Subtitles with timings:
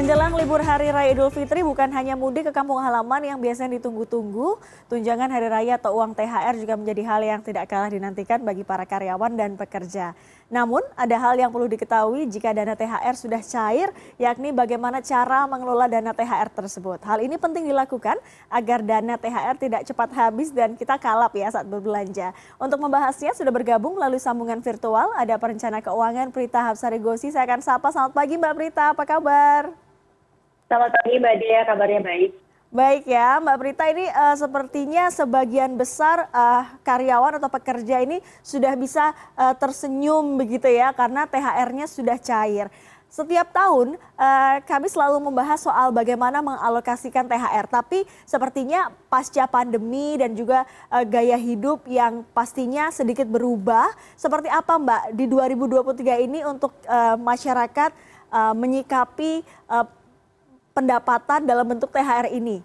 [0.00, 4.56] Menjelang libur Hari Raya Idul Fitri bukan hanya mudik ke kampung halaman yang biasanya ditunggu-tunggu,
[4.88, 8.88] tunjangan hari raya atau uang THR juga menjadi hal yang tidak kalah dinantikan bagi para
[8.88, 10.16] karyawan dan pekerja.
[10.48, 15.84] Namun, ada hal yang perlu diketahui jika dana THR sudah cair, yakni bagaimana cara mengelola
[15.84, 17.04] dana THR tersebut.
[17.04, 18.16] Hal ini penting dilakukan
[18.48, 22.32] agar dana THR tidak cepat habis dan kita kalap ya saat berbelanja.
[22.56, 27.28] Untuk membahasnya sudah bergabung melalui sambungan virtual, ada perencana keuangan Prita Hapsari Gosi.
[27.28, 29.89] Saya akan sapa, selamat pagi Mbak Prita, apa kabar?
[30.70, 32.30] Selamat pagi Mbak Dea, kabarnya baik.
[32.70, 38.78] Baik ya, Mbak Prita ini uh, sepertinya sebagian besar uh, karyawan atau pekerja ini sudah
[38.78, 42.70] bisa uh, tersenyum begitu ya karena THR-nya sudah cair.
[43.10, 50.38] Setiap tahun uh, kami selalu membahas soal bagaimana mengalokasikan THR, tapi sepertinya pasca pandemi dan
[50.38, 53.90] juga uh, gaya hidup yang pastinya sedikit berubah.
[54.14, 57.90] Seperti apa Mbak di 2023 ini untuk uh, masyarakat
[58.30, 59.98] uh, menyikapi uh,
[60.72, 62.62] pendapatan dalam bentuk THR ini?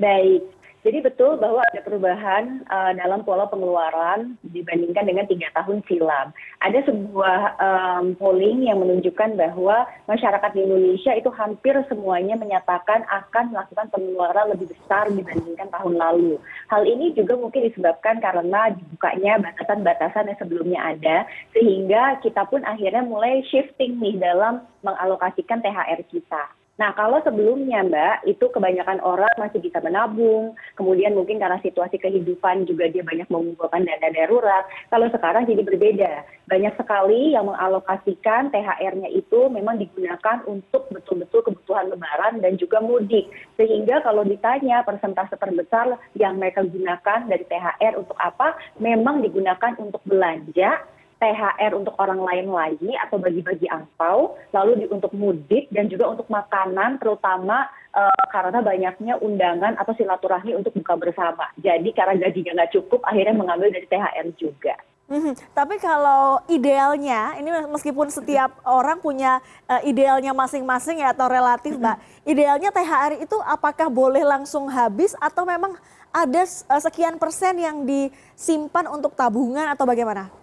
[0.00, 0.42] Baik,
[0.82, 6.34] jadi betul bahwa ada perubahan uh, dalam pola pengeluaran dibandingkan dengan tiga tahun silam.
[6.58, 13.54] Ada sebuah um, polling yang menunjukkan bahwa masyarakat di Indonesia itu hampir semuanya menyatakan akan
[13.54, 16.42] melakukan pengeluaran lebih besar dibandingkan tahun lalu.
[16.66, 23.06] Hal ini juga mungkin disebabkan karena dibukanya batasan-batasan yang sebelumnya ada, sehingga kita pun akhirnya
[23.06, 26.61] mulai shifting nih dalam mengalokasikan THR kita.
[26.80, 32.64] Nah, kalau sebelumnya, Mbak, itu kebanyakan orang masih bisa menabung, kemudian mungkin karena situasi kehidupan
[32.64, 34.64] juga dia banyak mengumpulkan dana darurat.
[34.88, 36.24] Kalau sekarang jadi berbeda.
[36.48, 43.28] Banyak sekali yang mengalokasikan THR-nya itu memang digunakan untuk betul-betul kebutuhan lebaran dan juga mudik.
[43.60, 50.00] Sehingga kalau ditanya persentase terbesar yang mereka gunakan dari THR untuk apa, memang digunakan untuk
[50.08, 50.80] belanja
[51.22, 56.26] THR untuk orang lain lagi atau bagi-bagi angpau, lalu di, untuk mudik dan juga untuk
[56.26, 61.46] makanan terutama uh, karena banyaknya undangan atau silaturahmi untuk buka bersama.
[61.62, 64.74] Jadi karena gajinya nggak cukup, akhirnya mengambil dari THR juga.
[65.06, 69.38] Hmm, tapi kalau idealnya, ini meskipun setiap orang punya
[69.70, 72.00] uh, idealnya masing-masing ya atau relatif, mbak.
[72.26, 75.76] Idealnya THR itu apakah boleh langsung habis atau memang
[76.10, 80.41] ada uh, sekian persen yang disimpan untuk tabungan atau bagaimana?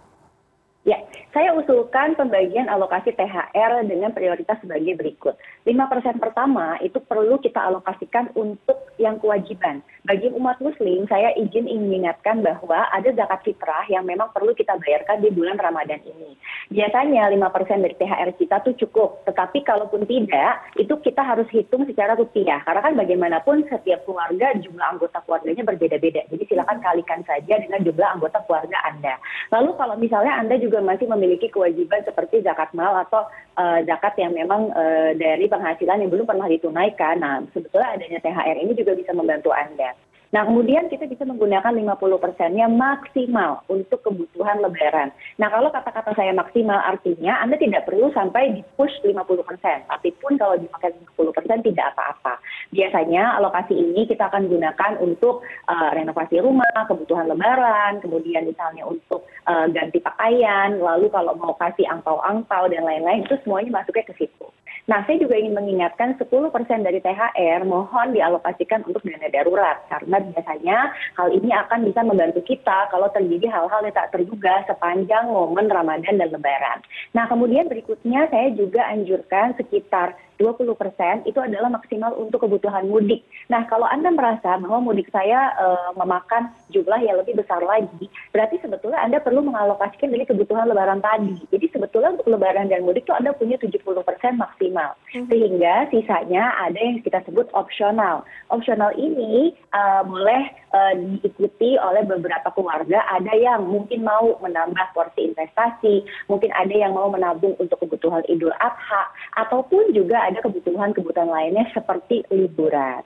[0.80, 0.96] Ya,
[1.36, 5.36] saya usulkan pembagian alokasi THR dengan prioritas sebagai berikut.
[5.68, 5.76] 5%
[6.16, 9.84] pertama itu perlu kita alokasikan untuk yang kewajiban.
[10.08, 14.72] Bagi umat muslim, saya izin ingin mengingatkan bahwa ada zakat fitrah yang memang perlu kita
[14.80, 16.32] bayarkan di bulan Ramadan ini.
[16.72, 22.16] Biasanya 5% dari THR kita tuh cukup, tetapi kalaupun tidak, itu kita harus hitung secara
[22.16, 22.64] rupiah.
[22.64, 26.24] Karena kan bagaimanapun setiap keluarga jumlah anggota keluarganya berbeda-beda.
[26.32, 29.20] Jadi silakan kalikan saja dengan jumlah anggota keluarga Anda.
[29.52, 33.26] Lalu kalau misalnya Anda juga juga masih memiliki kewajiban seperti zakat mal atau
[33.58, 37.18] uh, zakat yang memang uh, dari penghasilan yang belum pernah ditunaikan.
[37.18, 39.98] Nah, sebetulnya adanya THR ini juga bisa membantu Anda.
[40.30, 45.10] Nah, kemudian kita bisa menggunakan 50 persennya maksimal untuk kebutuhan lebaran.
[45.42, 49.82] Nah, kalau kata-kata saya maksimal artinya Anda tidak perlu sampai di push 50 persen.
[49.90, 52.38] Tapi pun kalau dipakai 50 persen tidak apa-apa.
[52.70, 59.26] Biasanya alokasi ini kita akan gunakan untuk uh, renovasi rumah, kebutuhan lebaran, kemudian misalnya untuk
[59.50, 64.46] uh, ganti pakaian, lalu kalau mau kasih angpau-angpau dan lain-lain, itu semuanya masuknya ke situ.
[64.88, 70.78] Nah, saya juga ingin mengingatkan 10% dari THR mohon dialokasikan untuk dana darurat karena biasanya
[71.18, 76.16] hal ini akan bisa membantu kita kalau terjadi hal-hal yang tak terduga sepanjang momen Ramadan
[76.16, 76.78] dan Lebaran.
[77.12, 83.20] Nah, kemudian berikutnya saya juga anjurkan sekitar 20 persen itu adalah maksimal untuk kebutuhan mudik.
[83.52, 85.66] Nah, kalau Anda merasa bahwa mudik saya e,
[86.00, 91.36] memakan jumlah yang lebih besar lagi, berarti sebetulnya Anda perlu mengalokasikan dari kebutuhan lebaran tadi.
[91.52, 94.94] Jadi sebetulnya untuk lebaran dan mudik itu Anda punya 70 persen maksimal.
[95.10, 95.26] Hmm.
[95.26, 98.22] Sehingga sisanya ada yang kita sebut opsional.
[98.54, 103.02] Opsional ini uh, boleh uh, diikuti oleh beberapa keluarga.
[103.10, 108.54] Ada yang mungkin mau menambah porsi investasi, mungkin ada yang mau menabung untuk kebutuhan Idul
[108.62, 109.02] Adha,
[109.36, 113.02] ataupun juga ada kebutuhan-kebutuhan lainnya seperti liburan.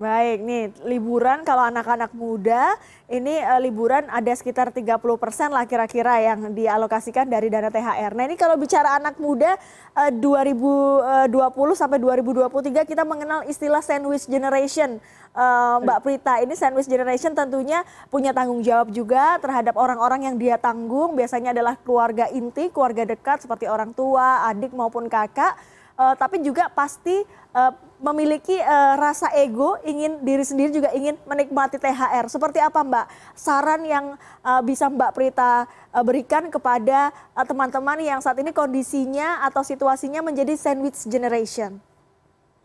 [0.00, 2.80] Baik, nih liburan kalau anak-anak muda
[3.12, 4.96] ini uh, liburan ada sekitar 30%
[5.52, 8.16] lah kira-kira yang dialokasikan dari dana THR.
[8.16, 9.52] Nah, ini kalau bicara anak muda
[9.92, 11.28] uh, 2020
[11.76, 14.96] sampai 2023 kita mengenal istilah sandwich generation.
[15.36, 20.56] Uh, Mbak Prita, ini sandwich generation tentunya punya tanggung jawab juga terhadap orang-orang yang dia
[20.56, 25.52] tanggung, biasanya adalah keluarga inti, keluarga dekat seperti orang tua, adik maupun kakak
[25.96, 27.22] uh, tapi juga pasti
[27.52, 27.72] uh,
[28.02, 32.26] memiliki uh, rasa ego, ingin diri sendiri juga ingin menikmati THR.
[32.26, 33.06] Seperti apa Mbak?
[33.38, 37.14] Saran yang uh, bisa Mbak Prita uh, berikan kepada
[37.46, 41.78] teman-teman uh, yang saat ini kondisinya atau situasinya menjadi sandwich generation?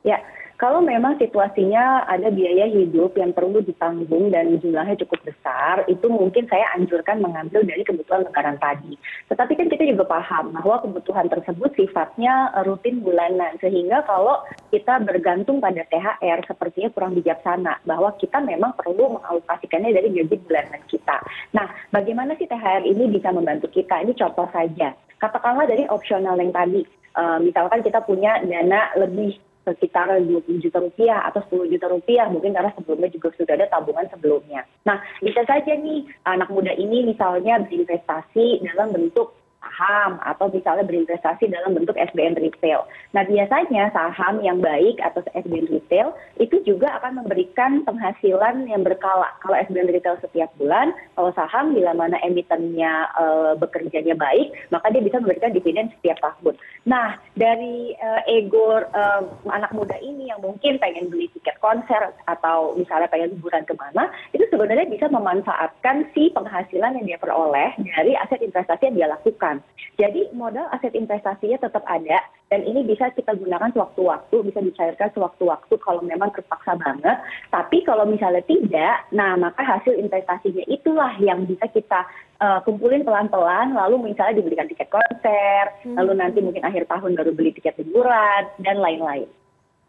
[0.01, 0.17] Ya,
[0.57, 6.49] kalau memang situasinya ada biaya hidup yang perlu ditanggung dan jumlahnya cukup besar, itu mungkin
[6.49, 8.97] saya anjurkan mengambil dari kebutuhan lebaran tadi.
[9.29, 14.41] Tetapi kan kita juga paham bahwa kebutuhan tersebut sifatnya rutin bulanan, sehingga kalau
[14.73, 20.81] kita bergantung pada THR sepertinya kurang bijaksana, bahwa kita memang perlu mengalokasikannya dari gaji bulanan
[20.89, 21.21] kita.
[21.53, 24.01] Nah, bagaimana sih THR ini bisa membantu kita?
[24.01, 24.97] Ini contoh saja.
[25.21, 26.81] Katakanlah dari opsional yang tadi,
[27.13, 29.37] uh, misalkan kita punya dana lebih
[29.67, 34.07] sekitar 20 juta rupiah atau 10 juta rupiah mungkin karena sebelumnya juga sudah ada tabungan
[34.07, 34.63] sebelumnya.
[34.87, 41.49] Nah bisa saja nih anak muda ini misalnya berinvestasi dalam bentuk saham atau misalnya berinvestasi
[41.53, 42.85] dalam bentuk SBN retail.
[43.13, 49.29] Nah biasanya saham yang baik atau SBN retail itu juga akan memberikan penghasilan yang berkala.
[49.45, 53.25] Kalau SBN retail setiap bulan, kalau saham bila mana emitennya e,
[53.61, 56.57] bekerjanya baik, maka dia bisa memberikan dividen setiap tahun.
[56.89, 58.09] Nah dari e,
[58.41, 59.03] ego e,
[59.49, 64.09] anak muda ini yang mungkin pengen beli tiket konser atau misalnya pengen liburan ke mana,
[64.33, 69.56] itu sebenarnya bisa memanfaatkan si penghasilan yang dia peroleh dari aset investasi yang dia lakukan
[69.97, 72.21] jadi modal aset investasinya tetap ada
[72.53, 77.17] dan ini bisa kita gunakan sewaktu-waktu, bisa dicairkan sewaktu-waktu kalau memang terpaksa banget.
[77.49, 82.05] Tapi kalau misalnya tidak, nah maka hasil investasinya itulah yang bisa kita
[82.39, 85.97] uh, kumpulin pelan-pelan, lalu misalnya dibelikan tiket konser, hmm.
[85.97, 89.27] lalu nanti mungkin akhir tahun baru beli tiket liburan dan lain-lain.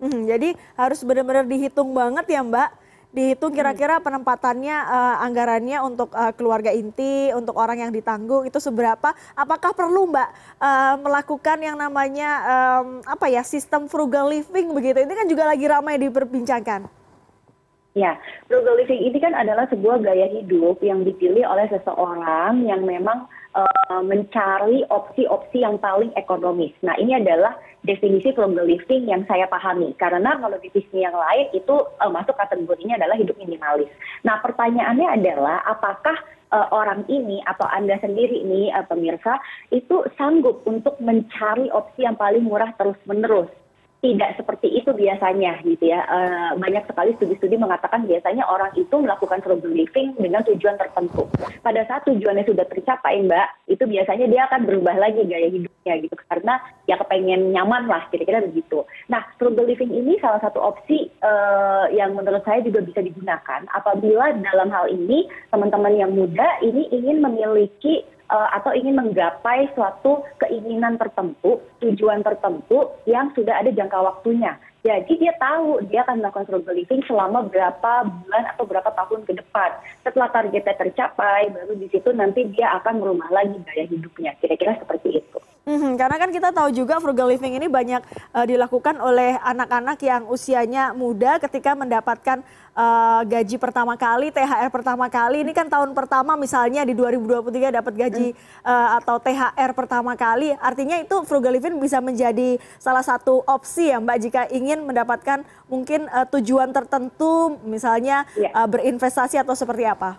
[0.01, 6.33] Hmm, jadi harus benar-benar dihitung banget ya Mbak dihitung kira-kira penempatannya uh, anggarannya untuk uh,
[6.37, 9.17] keluarga inti, untuk orang yang ditanggung itu seberapa?
[9.33, 10.29] Apakah perlu Mbak
[10.61, 15.01] uh, melakukan yang namanya um, apa ya sistem frugal living begitu?
[15.01, 16.89] Ini kan juga lagi ramai diperbincangkan.
[17.97, 18.15] Ya,
[18.47, 23.27] frugal living ini kan adalah sebuah gaya hidup yang dipilih oleh seseorang yang memang
[24.05, 26.71] mencari opsi-opsi yang paling ekonomis.
[26.85, 29.95] Nah, ini adalah definisi frugal living yang saya pahami.
[29.97, 33.91] Karena kalau definisi yang lain itu uh, masuk kategorinya adalah hidup minimalis.
[34.27, 36.17] Nah, pertanyaannya adalah apakah
[36.51, 39.39] uh, orang ini atau Anda sendiri nih uh, pemirsa
[39.71, 43.49] itu sanggup untuk mencari opsi yang paling murah terus-menerus
[43.99, 46.07] tidak seperti itu biasanya gitu ya.
[46.07, 51.27] Uh, banyak sekali studi-studi mengatakan biasanya orang itu melakukan frugal living dengan tujuan tertentu.
[51.67, 56.15] Pada saat tujuannya sudah tercapai, Mbak, itu biasanya dia akan berubah lagi gaya hidupnya gitu
[56.31, 58.87] karena ya kepengen nyaman lah kira-kira begitu.
[59.11, 64.31] Nah, frugal living ini salah satu opsi uh, yang menurut saya juga bisa digunakan apabila
[64.39, 71.65] dalam hal ini teman-teman yang muda ini ingin memiliki atau ingin menggapai suatu keinginan tertentu,
[71.81, 74.57] tujuan tertentu yang sudah ada jangka waktunya.
[74.87, 79.43] Jadi dia tahu dia akan melakukan frugal living selama berapa bulan atau berapa tahun ke
[79.43, 79.75] depan.
[80.07, 84.39] Setelah targetnya tercapai, baru di situ nanti dia akan merubah lagi gaya hidupnya.
[84.39, 85.39] Kira-kira seperti itu.
[85.69, 88.01] Hmm, karena kan kita tahu juga frugal living ini banyak
[88.33, 92.41] uh, dilakukan oleh anak-anak yang usianya muda ketika mendapatkan
[92.73, 95.45] uh, gaji pertama kali, THR pertama kali.
[95.45, 98.33] Ini kan tahun pertama misalnya di 2023 dapat gaji
[98.65, 100.57] uh, atau THR pertama kali.
[100.57, 106.09] Artinya itu frugal living bisa menjadi salah satu opsi ya Mbak jika ingin mendapatkan mungkin
[106.09, 108.25] uh, tujuan tertentu misalnya
[108.57, 110.17] uh, berinvestasi atau seperti apa.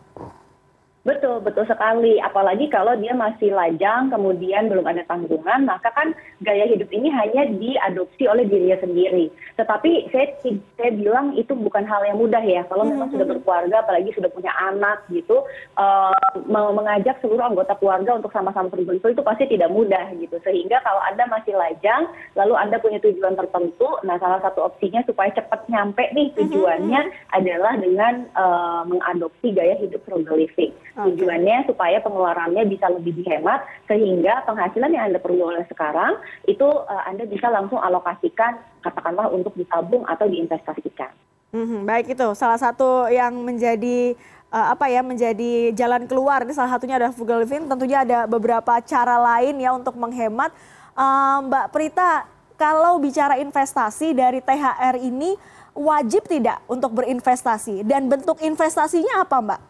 [1.09, 2.21] Betul, betul sekali.
[2.21, 6.13] Apalagi kalau dia masih lajang, kemudian belum ada tanggungan, maka kan
[6.45, 9.33] gaya hidup ini hanya diadopsi oleh dirinya sendiri.
[9.57, 10.37] Tetapi saya,
[10.77, 12.61] saya bilang itu bukan hal yang mudah ya.
[12.69, 13.17] Kalau memang mm -hmm.
[13.17, 15.41] sudah berkeluarga, apalagi sudah punya anak gitu,
[15.81, 16.13] uh,
[16.45, 20.37] mengajak seluruh anggota keluarga untuk sama-sama berkumpul itu pasti tidak mudah gitu.
[20.45, 22.05] Sehingga kalau Anda masih lajang,
[22.37, 27.09] lalu Anda punya tujuan tertentu, nah salah satu opsinya supaya cepat nyampe nih tujuannya mm
[27.09, 27.37] -hmm.
[27.41, 30.69] adalah dengan uh, mengadopsi gaya hidup frugal living.
[31.07, 37.03] Tujuannya supaya pengeluarannya bisa lebih dihemat sehingga penghasilan yang Anda perlu oleh sekarang itu uh,
[37.07, 41.11] Anda bisa langsung alokasikan katakanlah untuk ditabung atau diinvestasikan.
[41.49, 42.27] Hmm, baik itu.
[42.37, 44.13] Salah satu yang menjadi
[44.53, 48.77] uh, apa ya menjadi jalan keluar ini salah satunya adalah frugal living tentunya ada beberapa
[48.85, 50.53] cara lain ya untuk menghemat.
[50.93, 52.27] Uh, Mbak Prita
[52.59, 55.39] kalau bicara investasi dari THR ini
[55.79, 57.87] wajib tidak untuk berinvestasi?
[57.87, 59.61] Dan bentuk investasinya apa Mbak?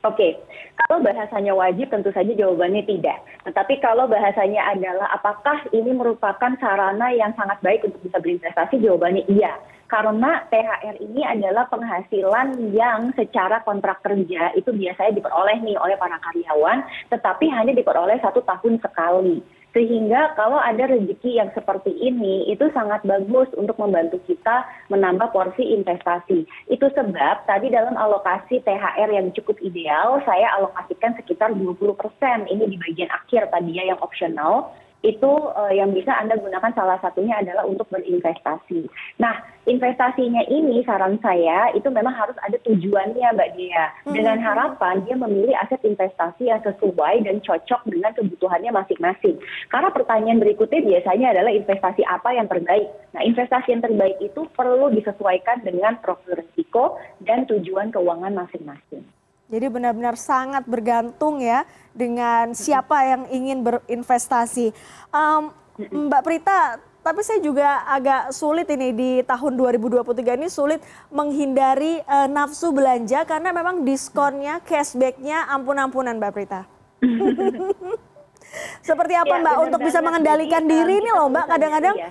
[0.00, 0.32] Oke,
[0.80, 3.20] kalau bahasanya wajib tentu saja jawabannya tidak.
[3.44, 9.28] Tetapi kalau bahasanya adalah apakah ini merupakan sarana yang sangat baik untuk bisa berinvestasi, jawabannya
[9.28, 9.60] iya.
[9.92, 16.16] Karena THR ini adalah penghasilan yang secara kontrak kerja itu biasanya diperoleh nih oleh para
[16.16, 16.80] karyawan,
[17.12, 19.44] tetapi hanya diperoleh satu tahun sekali.
[19.70, 25.62] Sehingga kalau ada rezeki yang seperti ini, itu sangat bagus untuk membantu kita menambah porsi
[25.78, 26.42] investasi.
[26.66, 32.50] Itu sebab tadi dalam alokasi THR yang cukup ideal, saya alokasikan sekitar 20%.
[32.50, 37.00] Ini di bagian akhir tadi ya yang opsional itu uh, yang bisa Anda gunakan salah
[37.00, 38.84] satunya adalah untuk berinvestasi.
[39.16, 39.32] Nah,
[39.64, 43.84] investasinya ini saran saya itu memang harus ada tujuannya Mbak Dia.
[44.04, 44.12] Hmm.
[44.12, 49.40] Dengan harapan dia memilih aset investasi yang sesuai dan cocok dengan kebutuhannya masing-masing.
[49.72, 52.88] Karena pertanyaan berikutnya biasanya adalah investasi apa yang terbaik.
[53.16, 59.04] Nah, investasi yang terbaik itu perlu disesuaikan dengan profil risiko dan tujuan keuangan masing-masing.
[59.50, 64.70] Jadi benar-benar sangat bergantung ya dengan siapa yang ingin berinvestasi.
[65.10, 70.78] Um, Mbak Prita, tapi saya juga agak sulit ini di tahun 2023 ini sulit
[71.10, 76.62] menghindari uh, nafsu belanja karena memang diskonnya, cashbacknya ampun-ampunan Mbak Prita.
[78.86, 82.10] Seperti apa ya, Mbak untuk bisa mengendalikan diri ini loh Mbak kadang-kadang ya.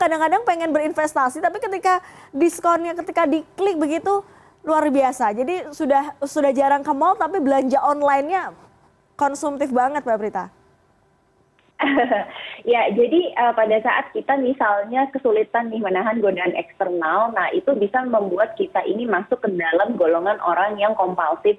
[0.00, 2.00] kadang-kadang pengen berinvestasi tapi ketika
[2.32, 4.24] diskonnya ketika diklik begitu
[4.68, 5.32] luar biasa.
[5.32, 8.52] Jadi sudah sudah jarang ke mall tapi belanja online-nya
[9.16, 10.44] konsumtif banget Mbak Prita.
[12.72, 18.02] ya, jadi uh, pada saat kita misalnya kesulitan nih menahan godaan eksternal, nah itu bisa
[18.02, 21.54] membuat kita ini masuk ke dalam golongan orang yang kompulsif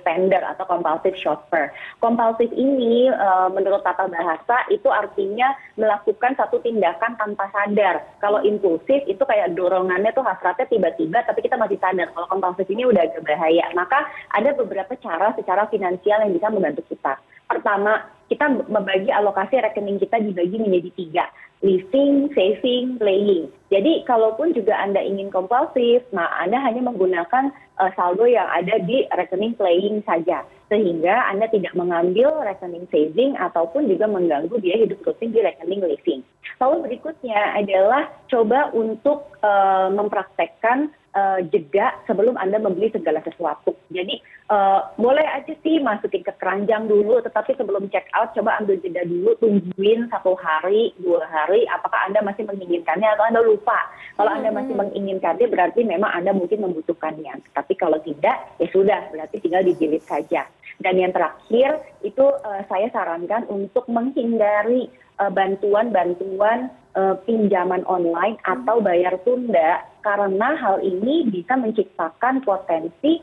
[0.00, 1.72] spender atau compulsive shopper.
[2.04, 8.04] Kompulsif ini uh, menurut tata bahasa itu artinya melakukan satu tindakan tanpa sadar.
[8.20, 12.12] Kalau impulsif itu kayak dorongannya tuh hasratnya tiba-tiba tapi kita masih sadar.
[12.12, 13.64] Kalau kompulsif ini udah agak bahaya.
[13.72, 14.04] Maka
[14.36, 17.16] ada beberapa cara secara finansial yang bisa membantu kita.
[17.48, 21.24] Pertama, kita membagi alokasi rekening kita dibagi menjadi tiga
[21.60, 23.52] living, saving, playing.
[23.70, 29.06] Jadi kalaupun juga Anda ingin kompulsif, nah Anda hanya menggunakan uh, saldo yang ada di
[29.14, 30.42] rekening playing saja.
[30.66, 36.20] Sehingga Anda tidak mengambil rekening saving ataupun juga mengganggu biaya hidup rutin di rekening living.
[36.58, 43.74] Lalu berikutnya adalah coba untuk uh, mempraktekkan uh, jeda sebelum Anda membeli segala sesuatu.
[43.90, 48.78] Jadi uh, boleh aja sih masukin ke keranjang dulu, tetapi sebelum check out coba ambil
[48.78, 53.78] jeda dulu, tungguin satu hari, dua hari, apakah Anda masih menginginkannya atau Anda lupa.
[54.18, 54.82] Kalau Anda masih hmm.
[54.86, 57.54] menginginkannya berarti memang Anda mungkin membutuhkannya.
[57.54, 60.46] Tapi kalau tidak, ya sudah, berarti tinggal dijilid saja.
[60.80, 64.88] Dan yang terakhir itu uh, saya sarankan untuk menghindari
[65.20, 73.20] bantuan-bantuan uh, pinjaman online atau bayar tunda karena hal ini bisa menciptakan potensi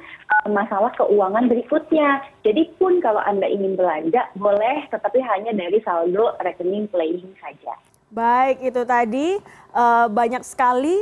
[0.49, 2.23] masalah keuangan berikutnya.
[2.41, 7.75] Jadi pun kalau Anda ingin belanja boleh tetapi hanya dari saldo rekening playing saja.
[8.07, 9.35] Baik, itu tadi
[9.75, 10.95] uh, banyak sekali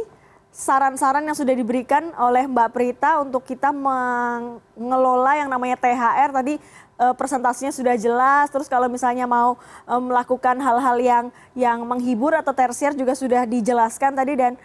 [0.55, 6.55] saran-saran yang sudah diberikan oleh Mbak Prita untuk kita mengelola yang namanya THR tadi
[6.96, 8.48] uh, presentasinya sudah jelas.
[8.50, 14.15] Terus kalau misalnya mau uh, melakukan hal-hal yang yang menghibur atau tersier juga sudah dijelaskan
[14.15, 14.55] tadi dan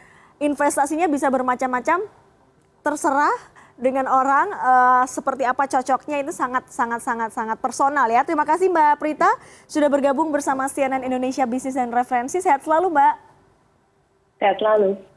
[0.41, 2.03] investasinya bisa bermacam-macam.
[2.81, 3.37] Terserah
[3.81, 8.25] dengan orang uh, seperti apa cocoknya itu sangat sangat sangat sangat personal ya.
[8.25, 9.31] Terima kasih Mbak Prita
[9.69, 12.41] sudah bergabung bersama CNN Indonesia Bisnis dan Referensi.
[12.41, 13.15] Sehat selalu Mbak.
[14.41, 15.10] Sehat selalu.